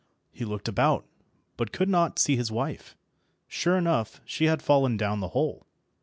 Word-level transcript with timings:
He 0.31 0.45
looked 0.45 0.67
about, 0.67 1.05
but 1.57 1.71
could 1.71 1.87
not 1.87 2.17
see 2.17 2.35
his 2.35 2.51
wife. 2.51 2.95
Sure 3.47 3.77
enough, 3.77 4.19
she 4.25 4.45
had 4.45 4.63
fallen 4.63 4.97
down 4.97 5.19
the 5.19 5.27
hole. 5.37 5.67